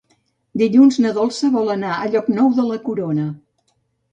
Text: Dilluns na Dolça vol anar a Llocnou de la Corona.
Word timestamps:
Dilluns 0.61 0.95
na 1.03 1.11
Dolça 1.17 1.49
vol 1.57 1.69
anar 1.73 1.91
a 1.99 2.09
Llocnou 2.15 2.51
de 2.61 2.67
la 2.71 2.81
Corona. 2.89 3.29